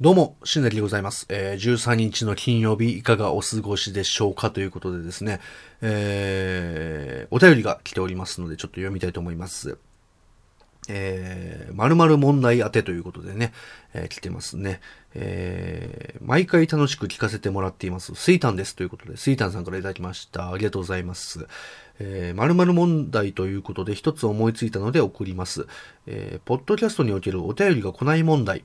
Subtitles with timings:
[0.00, 1.26] どうも、しんなりでございます。
[1.28, 5.40] えー、13日の金曜日、いかがお過ごしでしょうかということでですね、
[5.80, 9.76] えー、お便りが来ておりますので、ちょっと読みたいと思います。
[10.88, 13.52] えー、〇〇問題当てということでね、
[13.92, 14.80] えー、来てますね。
[15.16, 18.14] えー、毎回楽しく聞かせてもらっています。
[18.14, 20.52] スイタンですということで、スイタンさんからいただきました。
[20.52, 21.48] ありがとうございます。
[21.98, 25.66] えー、〇〇問題ということで一つ思いついたので送ります。
[26.06, 28.62] えー、ポッドキャストにおけるお便りが来ない問題。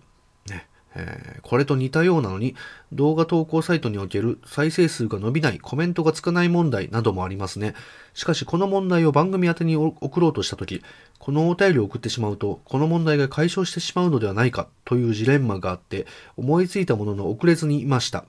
[0.96, 2.56] えー、これと似たようなのに、
[2.92, 7.74] 動画投稿サイトにおける再生数が伸びない、コメントがつかない問題などもありますね。
[8.14, 10.82] しかし、この問題を番組宛に送ろうとしたとき、
[11.20, 16.06] このお便りを送ってしまうと、この問題が解消してしまうのではないかというジレンマがあって、
[16.38, 18.26] 思いついたものの遅れずにいました。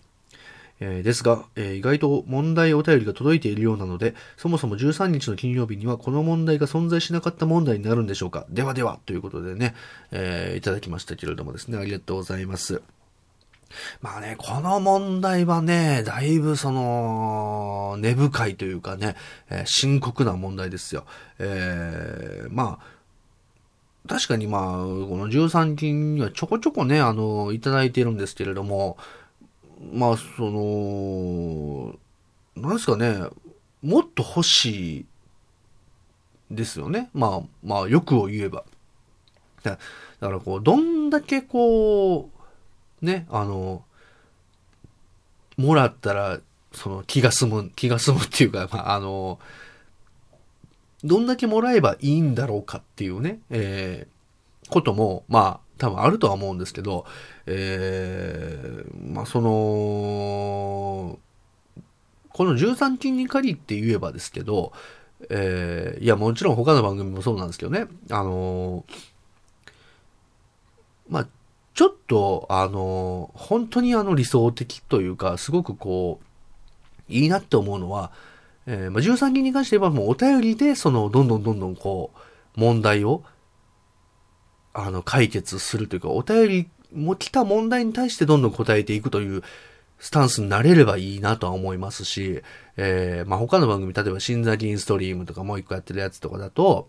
[0.87, 8.45] えー、ですが、えー、意外と問題お便りが届いているようなので、そもそも13日の金曜日にはこの問題が存在しなかった問題になるんでしょうか？
[8.51, 9.75] ではでは、ということでね、
[10.11, 12.83] えー、いただきましたけれどもですね、ありがとうございます。
[14.03, 19.17] まあね、この問題はね、だいぶその、根深いというかね、
[19.51, 21.07] えー、深刻な問題ですよ。
[21.39, 22.95] えー、まあ、
[24.07, 28.99] 確かにまあ、この13金にはちょこちょこね、あの、いただいているんですけれども、
[29.93, 31.95] まあ、その、
[32.57, 33.27] なんですかね、
[33.83, 35.07] もっと欲しい
[36.51, 37.11] ですよね。
[37.13, 38.65] まあ、まあ、欲を言えば。
[39.63, 39.77] だ
[40.21, 42.31] からこう、どんだけこ
[43.03, 43.85] う、ね、あの、
[45.57, 46.41] もらったら、
[46.73, 49.39] その気が済む、気が済むっていうか、まあ、あの、
[51.03, 57.07] どんだけもらえばいいんだろうかっていうね、えー、ことも、まあ、多分あるとは思うんですけど、
[57.47, 61.19] えー、まあその、
[62.31, 64.73] この13金に限って言えばですけど、
[65.31, 68.85] えー、いやもちろん他の番組もそうなんですけどね、あの
[71.09, 71.27] まあ
[71.75, 78.13] ちょっと、あの本当にあの理想的というか、すごくこう、いいなって思うのは、
[78.67, 82.13] えー、まあ、13金に関して言えばもうお便りで、その、どんどんどんどんこ
[82.57, 83.25] う、問題を、
[84.75, 89.43] あの、解決するというか、お便りも来た問題に対してどんどん答えていくという
[89.99, 92.43] スタンスになれればいいなとは思いますし、
[92.77, 96.89] えー、まあ、他の番組、例えば、シンザリンストリームとかもう一個やってるやつとかだと、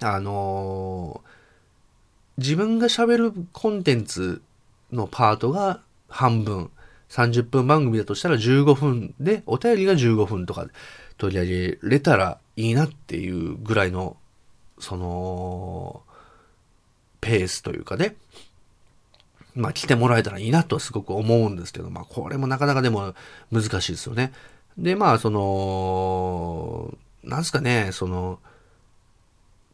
[0.00, 4.42] あのー、自分が喋るコンテンツ
[4.92, 6.70] のパートが半分、
[7.10, 10.66] 30分番組だとしたら15分で、お便りが15分とか
[11.18, 14.16] 取り上げれたらいいなっていうぐらいの、
[14.78, 16.02] その、
[17.26, 18.14] ペースというかね、
[19.56, 23.14] まあ来てもらえたらいいなとはすごく思うんですけど、まあこれもなかなかでも
[23.50, 24.32] 難しいですよね。
[24.78, 28.38] で、まあその、なんすかね、その、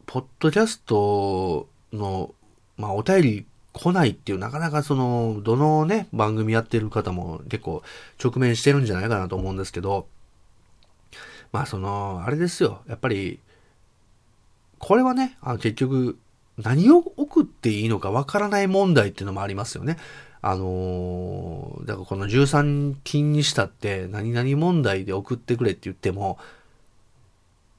[0.07, 2.33] ポッドキャストの、
[2.75, 7.83] まあお便り来ないっていう、なかなかその、どのね、番組やってる方も結構
[8.23, 10.07] 直面してるんじゃないかなと思うんですけど、
[11.51, 13.39] まあその、あれですよ、やっぱり、
[14.79, 16.17] これはね、あ結局、
[16.57, 19.97] 何を送っていいのかわからない問題っていうのもありますよね。
[20.41, 26.37] あのー、だからこの13金にしたって何々問題で送ってくれって言っても、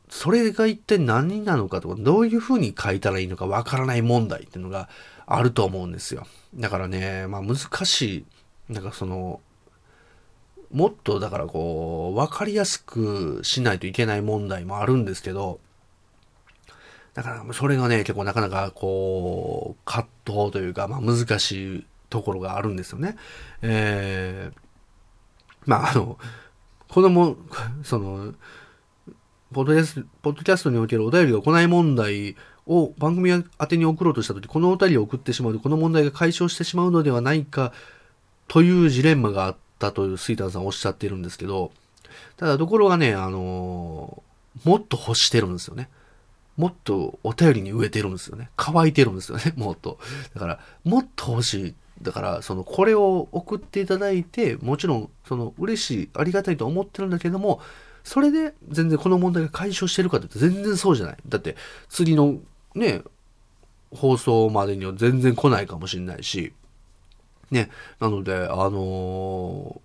[0.08, 4.88] それが一体何なのかとか、どういうふうに書いたらいいのかわからない問題っていうのが
[5.26, 6.26] あると思うんですよ。
[6.54, 8.24] だからね、まあ難し
[8.68, 9.41] い、なんかその、
[10.72, 15.60] もっとだからこう、わかりやすくしないといけない問題もあるんですけど、
[17.14, 23.16] だから、それがね、結構なかなか、こう、葛藤というか、まあ難しいところがあるんですよね。
[23.62, 24.58] えー、
[25.64, 26.19] まああの、
[26.88, 27.36] 子供、
[27.84, 28.34] その、
[29.53, 32.34] ポッドキャスト、ポッドキャストにおけるお便りが来ない問題
[32.66, 37.72] を番組宛てに送ろうとしたとき、このお便りを送ってしまうと、この問題が解消してしまうのではないか、
[38.48, 41.72] というジレンマがあったというスイタンさんおっしゃっているんですけど、
[42.36, 44.22] ただところがね、あの
[44.64, 45.88] もっと欲してるんですよね。
[46.56, 48.50] もっとお便りに植えてるんですよね。
[48.56, 49.98] 乾いてるんですよね、 もっと。
[50.34, 51.75] だから、もっと欲しい。
[52.03, 57.60] だから、その、これを送っていただいて、もちろん、その、嬉しい、ありがたいと思ってるんだけども、
[58.03, 61.16] それで全然この問題が解消してるかって全然そうじゃない。
[61.27, 61.56] だって、
[61.89, 62.39] 次の
[62.74, 63.03] ね、
[63.91, 66.53] 放送までには全然来ないかもしれないし、
[67.51, 67.71] ね、
[68.01, 69.80] なので、あの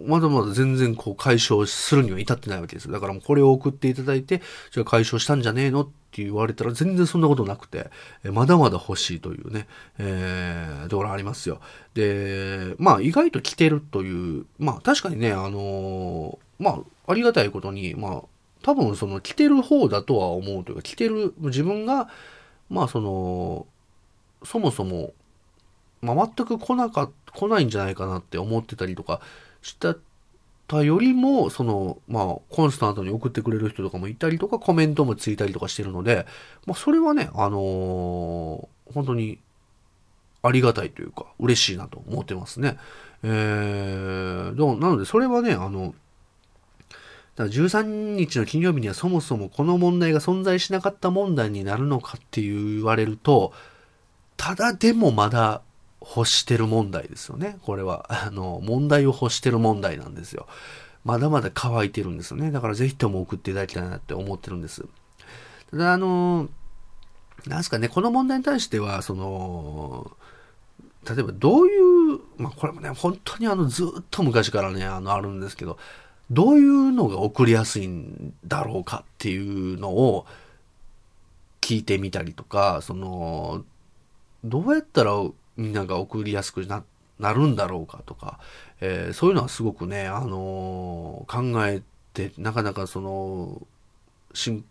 [0.00, 4.40] まだまだ全然こう解消するには至ってないわけですだからもうこれを送っていただいて、
[4.70, 7.90] じゃあ解消したんじゃねえのって言われたら全然そんなことなくて、
[8.24, 9.66] まだまだ欲しいというね、
[9.98, 11.60] えー、ところありますよ。
[11.94, 18.22] で、まあ意外と来てるという、まあ確かにね、あのー、まあありがたいことに、まあ
[18.62, 22.08] 多分その来てる方だとは思うというか、来てる自分が、
[22.70, 23.66] まあその、
[24.44, 25.12] そもそも
[26.02, 29.20] まあ、全く来なか来ないんじゃないかなって思ってたりとか
[29.62, 29.96] した
[30.68, 36.26] たよりも、その、まあ、コンスタントに送ってくれる人とかもいたりとか、コメントもついたりとかしてるので、
[36.66, 39.38] まあ、それはね、あのー、本当に、
[40.44, 42.78] ありがたいというか、嬉しいなと思ってますね。
[43.22, 45.94] えー、なので、それはね、あの、
[47.36, 53.52] だ13日の金曜日にはそもそもこの問題が存在しなかった問題になるのかって言われると、
[54.36, 55.62] ただでもまだ
[56.16, 57.58] 欲してる問題ですよね。
[57.62, 58.06] これは。
[58.26, 60.46] あの、問題を欲してる問題なんですよ。
[61.04, 62.50] まだまだ乾いてるんですよね。
[62.50, 64.84] だからぜひとも送っていただきたいなって思ってるんです。
[65.70, 66.48] ただ、あの、
[67.46, 70.12] なんすかね、この問題に対しては、その、
[71.08, 75.76] 例えばどういう、まあこれもね、本当にあのずっと昔からね、あのあるんですけど、
[76.30, 80.26] どういうのが送りやすいんだろうかっていうのを
[81.60, 83.64] 聞いてみたりとか、その、
[84.44, 85.12] どうやったら
[85.62, 86.82] みんなが送りやすくな
[87.18, 88.40] なるんだろうかとか、
[88.80, 91.82] えー、そういうのはすごくね、あのー、考え
[92.12, 93.62] て、なかなかその、
[94.34, 94.64] 深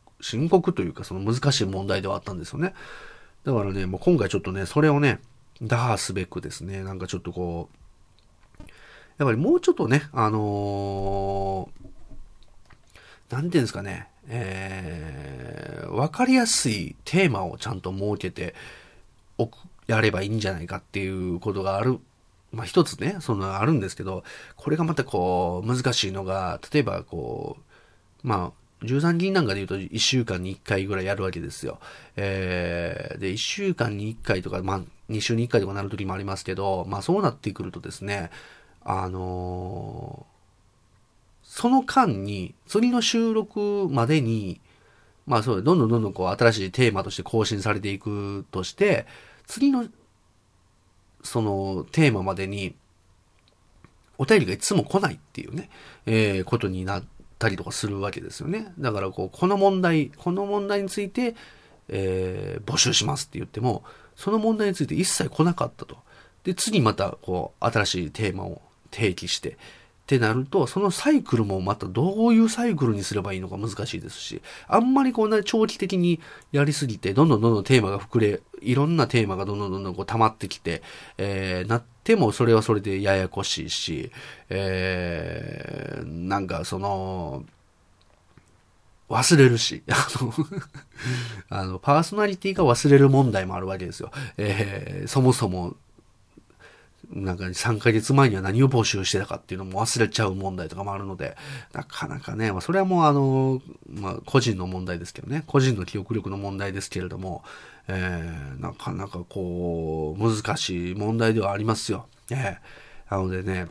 [0.49, 2.73] 刻というかその難しい問題ではあったんですよね。
[3.45, 5.19] だからね、もう今回ちょっとね、それをね、
[5.61, 8.63] 打破すべくですね、なんかちょっとこう、
[9.17, 18.55] やっぱりもうちょっとね、あのー、ていうんですかね、えー、わかりやすいテーマをちゃんと設けて
[19.37, 19.57] おく、
[19.91, 21.99] やればいいんじゃないかっていうことがある。
[22.51, 24.23] まあ一つね、そのあるんですけど、
[24.55, 27.57] これがまたこう、難しいのが、例えばこ
[28.23, 31.79] う、まあ、13銀なんかで言うと1週間に1回ぐらいやるわけですよ。
[32.15, 38.31] えー、で、1週間に1回とか、まあ、2週に1回とかなる時もありますけど、まあそうなってくるとですね、
[38.83, 44.61] あのー、その間に、次の収録までに、
[45.27, 49.05] まあそう、どんどんどんどんこう新しいテーマとして更新されていくとして、
[49.47, 49.87] 次の、
[51.23, 52.75] そのテーマまでに、
[54.17, 55.69] お便りがいつも来ないっていうね、
[56.05, 57.03] えー、ことになっ
[57.39, 58.73] たりとかするわけですよね。
[58.77, 61.35] だからこう、この問題、この問題について、
[61.89, 63.83] えー、募集しますって言っても、
[64.15, 65.97] その問題について一切来なかったと。
[66.43, 68.61] で、次また、こう、新しいテーマを
[68.91, 69.57] 提起して、
[70.15, 76.19] ってなると、そのサイクルもまたどういうサイクルにすればいいのか難しいですし、あんまりこんな長期的に
[76.51, 80.81] やりすぎて、どんどんどんどんテーマが膨れ、いろんなテーマがどんどんどんどんこう溜まってきて、
[81.17, 84.11] えー、なってもそれはそれでややこしいし、
[84.49, 87.45] えー、なんかその、
[89.07, 90.33] 忘れるし、 あの
[91.49, 94.11] あの、パーソナリティが忘れる問題もあるわけですよ。
[94.37, 95.75] えー、そもそも、
[97.13, 101.35] なんか3ヶ月前には何を募集してたかっていうのも忘れちゃう問題とかもあるので、
[101.73, 107.43] なかなかね、まあ、それはもうあの、まあ、個人の問題ですけどね、個人の記憶力の問題ですけれども、
[107.87, 112.07] えー、なかなかこう、難しい問題ではありますよ。
[112.29, 113.67] えー、なのでね、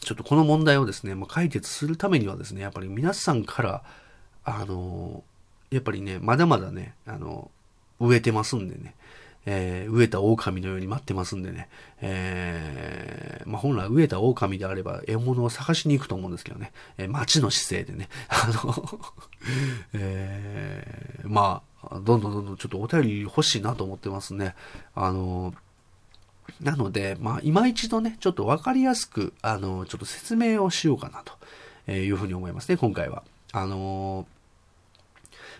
[0.00, 3.82] ちょっとこの問題をですね、まあ、解決するためにはですね、やっぱり皆さんから、
[4.44, 5.22] あの、
[5.70, 7.50] やっぱりね、まだまだね、あの、
[8.00, 8.94] 植えてますんでね、
[9.46, 11.68] えー、飢えた狼のように待ってますんでね、
[12.00, 19.00] えー、まあ、本来飢えた狼であれば獲物を探しに行くと思うんですけどね、えー、待の姿勢でね、 あの
[19.94, 24.54] えー、まあ、どんどんどんどんちょっとお便り欲しいなと思ってますね。
[24.94, 25.54] あの、
[26.60, 31.22] なので、まあ、今一度ね、ちょっとわかりやすく、あの、ちょっと説明をしようかな
[31.86, 33.24] というふうに思いますね、今回は。
[33.52, 34.26] あの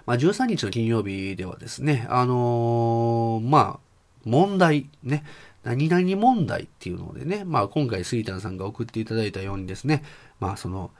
[0.07, 3.81] まあ、13日の金曜日ではですね、あのー、まあ、
[4.25, 5.25] 問題、ね、
[5.65, 10.03] 何々問題っていうのでね、まあ、今回スイタンさんが送っていただいたようにですね、
[10.41, 10.91] まあ、その、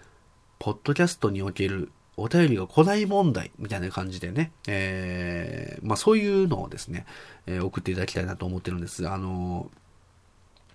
[0.59, 7.07] ポッドキャストにおけるお便りが来ない問題みたいな感じでね、えー、まあ、そういうのをですね、
[7.47, 9.09] えー、送っていただきたいなと思ってるんです。
[9.09, 9.71] あの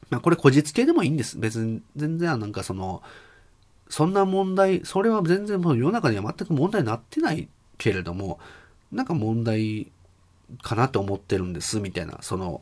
[0.10, 1.38] まあ、これ、こじつけでもいいんです。
[1.38, 3.02] 別に、全然、なんかその、
[3.90, 8.40] そんな問題、それは全然もう世の中には全く問題になってないけれども、
[8.92, 9.92] なんか問題
[10.62, 12.62] かなと思ってるんです、みたいな、その、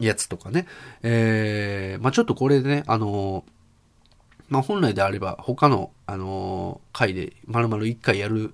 [0.00, 0.66] やつとかね。
[1.02, 3.44] えー、まあちょっとこれでね、あの
[4.48, 8.52] まあ本来であれば他の、あの回で丸々1回やる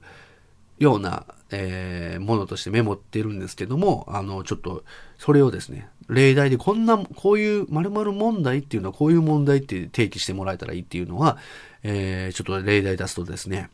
[0.79, 4.85] ような、えー、ものとしてメモってるんですけども、あの、ちょっと、
[5.17, 11.39] それをですね、例題でこんな、こういう〇〇問題っていうのはこういう問題って提起してもらえたらいいっていうのは、
[11.83, 13.71] えー、ちょっと例題出すとですね、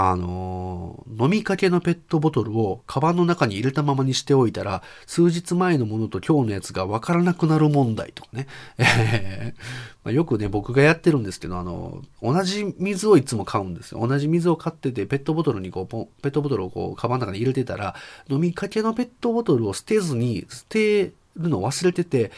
[0.00, 8.46] あのー、飲みかけのペットボトルをカバンの中に入れたままにしておいたら、数日前のものと今日のやつがわからなくなる問題とかね。
[8.78, 9.54] え
[10.04, 14.06] ま、よくね、僕がやってるんですけど、あの、同じ水をいつも買うんですよ。
[14.06, 17.96] 同じ水を買ってて、ペットボトルにこう、ペットボトルをこう、カバンの中に入れてたら、
[18.30, 22.30] 飲みかけのペットボトルを捨てずに、捨てるのを忘れてて、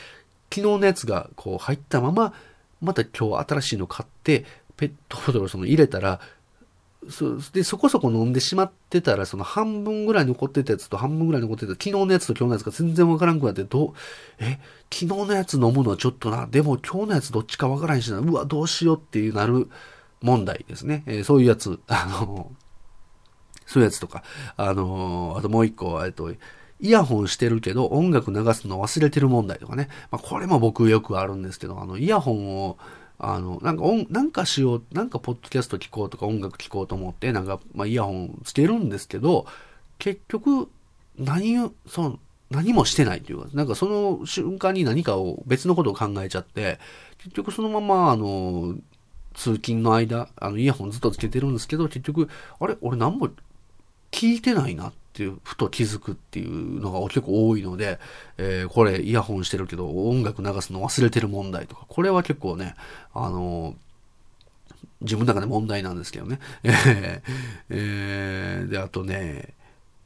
[0.49, 2.33] 昨日のやつがこう入ったまま、
[2.81, 4.47] また今日新しいの買って、
[4.79, 6.21] ペットボトルをその入れたら、
[7.09, 13.92] そで、そこそこ飲んでしまってたら、その半分ぐらい残ってたやつと半分ぐらい残ってた、昨日のやつと今日のやつが全然わからんくなって、どう、
[14.38, 14.59] え、
[14.92, 19.71] 昨日のやつ飲むのはちょっとな、でも今日のやつどっちかわからんしな、うわ、どうしようっていうなる
[20.21, 21.02] 問題ですね。
[21.07, 22.52] えー、そういうやつ、 あの、
[23.64, 24.23] そういうやつとか、
[24.57, 26.30] あのあともう一個、えっと、
[26.80, 29.88] イヤホンしてるけど音楽流すの忘れてる問題とかね。
[30.11, 32.78] まあ、これも僕よくあるんですけど、あの、イヤホンを、
[33.22, 39.46] あの、なんか音、なんかしよう、なんかポッドキャスト聞こうとか音楽聞こうと思って、なんか、まあ、イヤホンつけるんですけど、
[39.98, 40.68] 結局、
[41.18, 42.18] 何、その、
[42.50, 46.80] 何もしてないというか、なんかその瞬間に何かを、別のことを考えちゃって、
[47.18, 48.74] 結局そのまま、あの、
[49.34, 52.76] 通勤の間、あの、イヤホンずっとつけてるんですけど、結局、あれ？
[52.80, 53.28] 俺何も
[54.10, 57.99] 聞いてないなっっていう、ふと気づくっていうのが結構多いので、
[58.38, 62.75] えー、これイヤホンしてるけど音楽流すの忘れてる問題とか、これは結構ね、
[63.12, 63.75] あの
[65.00, 66.38] 自分の中で問題なんですけどね。
[67.71, 69.55] えー、で、あとね、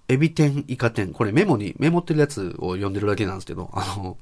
[0.08, 1.12] エビ天、イカ天。
[1.12, 4.16] これメモに、メモってるやつを読んでるだけなんですけど、あの、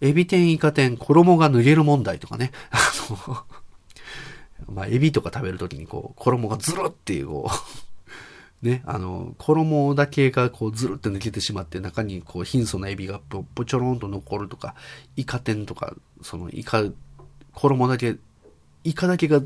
[0.00, 2.52] エビ天、イカ天、衣が脱げる問題とかね。
[2.70, 2.78] あ
[4.68, 7.54] の、まあ、エビとか食べるときにこう、衣がズルっていう、こう、
[8.62, 14.74] ね、あの、衣だけがこうずるって抜けてしまって、中にこう貧相なエビがぽぽちょろんと残るとか、
[15.16, 16.82] イカ天とか、そのイカ、
[17.52, 18.16] 衣だけ、
[18.84, 19.42] イカだけが、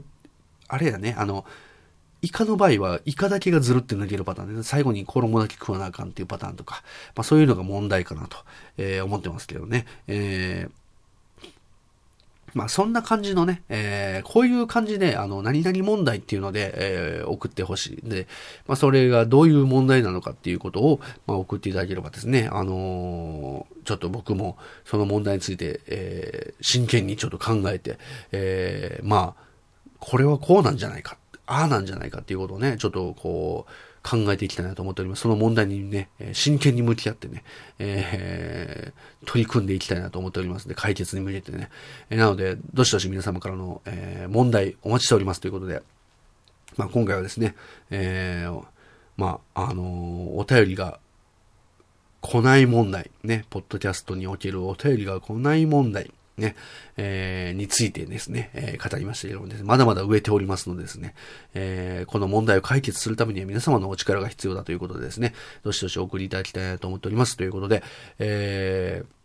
[0.68, 1.44] あれやね、あの、
[2.22, 6.82] イカの場合は、イカだけがずるって抜けるパターンで、最後に衣だけ食わなあかんっていうパターンとか、
[7.16, 8.38] まあそういうのが問題かなと、
[8.76, 9.86] えー、思ってますけどね。
[10.06, 10.79] えー
[12.54, 18.08] まあそんな感じのね、えー、こういう感じで、あの、何々問題っていうので、えー、送ってほしい。
[18.08, 18.26] で、
[18.66, 27.98] まあそれがどういう問題なのかっていうことを、まあ送っていただければですね、あのー、ちょっと僕もその問題について、えー、真剣にちょっと考えて、
[28.32, 29.50] えー、まあ、
[29.98, 35.22] これはこうなんじゃないか、ああなんじゃないかっていうことをね、ちょっとこう、考えていきたいなと思っております。
[35.22, 37.44] その問題にね、真剣に向き合ってね、
[37.78, 41.68] えー、取り組んでいきたいなと思っておりますので、解決に向けてね。
[42.08, 45.82] え、なので、どしどし皆様からの、えー、問題お待ちしておりますということで、
[46.76, 47.54] まあ今回はですね、
[47.90, 48.64] えー、
[49.16, 49.86] まあ、あのー、
[50.34, 50.98] お便りが
[52.22, 56.56] 来ない問題、ね、ポッドキャストにおけるお便りが来ない問題、ね、
[56.96, 61.14] えー、についてですね、えー、語りましたけどもね、まだまだ植えておりますのでですね、
[61.54, 67.36] えー、この問題を解決するためには皆様のお力が必要だということでですね、どしどしお送りいただきたいなと思っております。
[67.36, 67.82] ということで、
[68.18, 69.20] えー、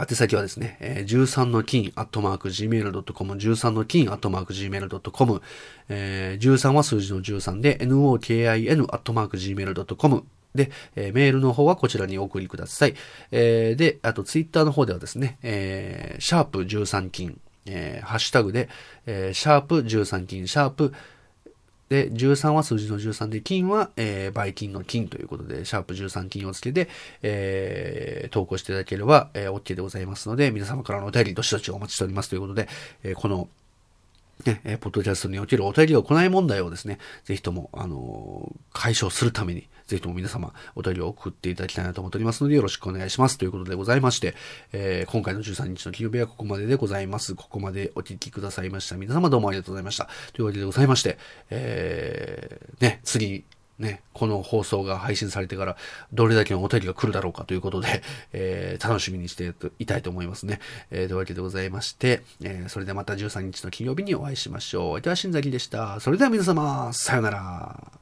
[0.00, 5.42] 宛先はですね、えー、13の金、アットマーク、gmail.com、13の金、アットマーク、gmail.com、
[5.88, 10.24] えー、13は数字の13で、nokin、アットマーク、gmail.com、
[10.56, 12.94] で、えー、メールの方はこちらにお送りください。
[13.30, 18.68] えー、で、あとツイッターの方ではですね、えー、シャープ13金、えー、ハッシュタグで、
[19.06, 20.92] えー、シャープ13金、シャープ
[21.88, 26.88] で、13は数字の13で、金は、えー、倍金の金ということで、シャープ13金をつけて、
[27.22, 32.68] えー、投稿していただければ、えー、OK でございますので、皆様からのお便り、どしどしお待ちしておりますということで、
[33.04, 33.48] えー、この、
[34.44, 43.38] ね、えポッドキャストにおけるお便りを行い問題をですね、ぜひとも、あの、解消するために、ぜひとも皆様、お便りを送っていただきたいなと思っておりますので、よろしくお願いします。
[43.38, 44.34] ということでございまして、
[44.72, 47.34] えー、今回の13日の金曜日はここまででございます。
[47.34, 48.96] ここまでお聞きくださいました。
[48.96, 50.08] 皆様どうもありがとうございました。
[50.32, 51.18] というわけでございまして、
[51.50, 53.44] えー、ね、次、
[53.78, 55.76] ね、この放送が配信されてから、
[56.12, 58.02] どれだけのお便りが来るだろうかということで、
[58.32, 60.60] えー、楽しみにしていたいと思いますね。
[60.90, 65.00] えー、というわけでございまして、えー、それではまた13日の金曜日にお会いしましょう。
[65.00, 66.00] では、新崎でした。
[66.00, 67.92] それでは皆様、さよなら。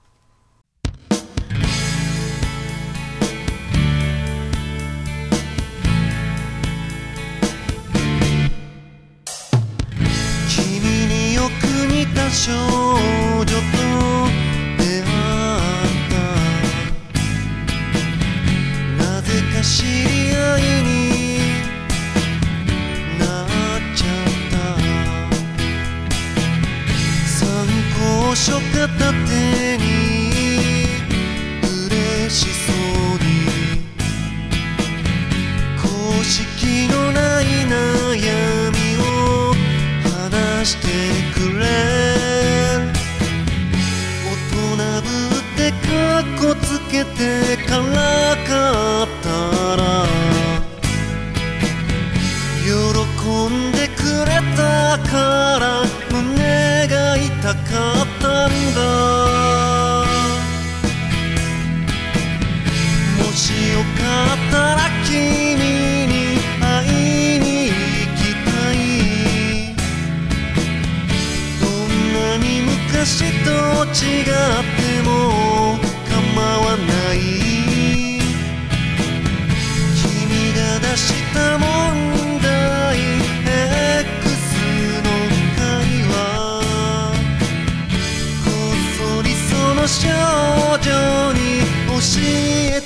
[10.48, 14.43] 君によく似た少女と
[46.38, 49.26] こつけてからかった
[49.76, 49.82] ら
[52.64, 52.70] 喜
[53.48, 55.62] んでくれたから
[56.10, 58.80] 胸が痛かったんだ。
[63.18, 64.02] もしよか
[64.34, 65.16] ったら君
[66.06, 66.12] に
[66.60, 66.64] 会
[67.36, 67.72] いに行
[68.16, 68.74] きたい。
[71.60, 73.08] どんなに昔
[73.44, 73.48] と
[73.92, 74.24] 違っ
[74.78, 74.93] て
[80.96, 84.30] した問題 X
[85.02, 85.10] の
[85.56, 85.62] 会
[86.08, 86.12] 話
[88.44, 90.06] こっそりその少
[90.78, 91.38] 女に
[91.88, 92.83] 教え